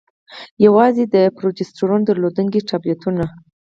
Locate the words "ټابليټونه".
2.69-3.23